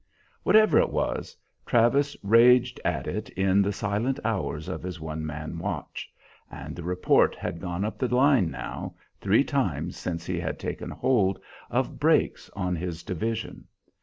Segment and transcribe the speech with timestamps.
[0.41, 5.59] Whatever it was, Travis raged at it in the silent hours of his one man
[5.59, 6.11] watch;
[6.49, 10.89] and the report had gone up the line now, three times since he had taken
[10.89, 13.67] hold, of breaks on his division.